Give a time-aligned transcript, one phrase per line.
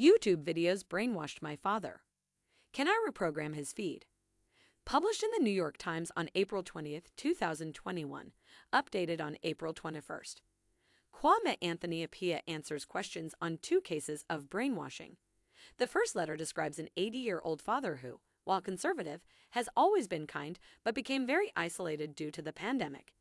[0.00, 2.00] YouTube videos brainwashed my father.
[2.72, 4.06] Can I reprogram his feed?
[4.86, 8.32] Published in the New York Times on April 20, 2021,
[8.72, 10.36] updated on April 21st.
[11.14, 15.18] Kwame Anthony Appiah answers questions on two cases of brainwashing.
[15.76, 19.20] The first letter describes an 80 year old father who, while conservative,
[19.50, 23.12] has always been kind but became very isolated due to the pandemic.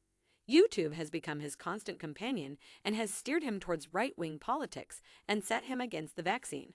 [0.50, 5.44] YouTube has become his constant companion and has steered him towards right wing politics and
[5.44, 6.74] set him against the vaccine.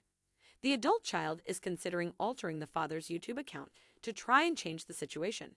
[0.61, 4.93] The adult child is considering altering the father's YouTube account to try and change the
[4.93, 5.55] situation.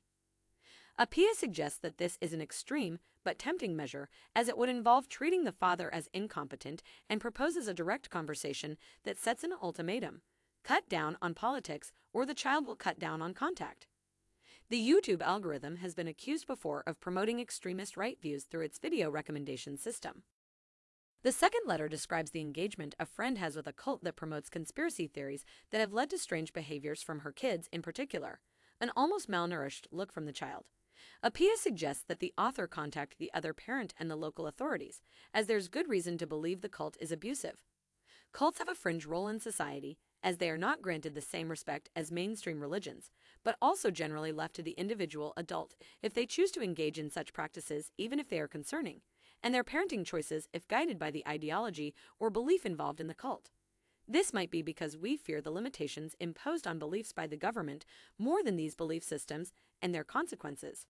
[0.98, 5.45] Appiah suggests that this is an extreme but tempting measure as it would involve treating
[5.45, 10.23] the father as incompetent and proposes a direct conversation that sets an ultimatum
[10.64, 13.87] cut down on politics or the child will cut down on contact.
[14.70, 19.10] The YouTube algorithm has been accused before of promoting extremist right views through its video
[19.10, 20.24] recommendation system.
[21.22, 25.06] The second letter describes the engagement a friend has with a cult that promotes conspiracy
[25.06, 28.41] theories that have led to strange behaviors from her kids in particular,
[28.78, 30.64] an almost malnourished look from the child.
[31.25, 35.00] Appiah suggests that the author contact the other parent and the local authorities,
[35.32, 37.64] as there's good reason to believe the cult is abusive.
[38.34, 41.88] Cults have a fringe role in society, as they are not granted the same respect
[41.94, 43.11] as mainstream religions,
[43.44, 47.33] but also generally left to the individual adult if they choose to engage in such
[47.33, 49.00] practices, even if they are concerning,
[49.42, 53.50] and their parenting choices if guided by the ideology or belief involved in the cult.
[54.10, 57.84] This might be because we fear the limitations imposed on beliefs by the government
[58.19, 60.86] more than these belief systems and their consequences.